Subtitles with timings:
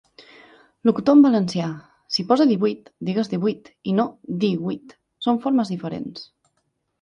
[0.87, 1.67] Locutor en valencià,
[2.15, 4.07] si posa 'divuit' digues 'divuit' i no
[4.41, 4.97] 'díhuit'.
[5.27, 6.27] Són formes diferents.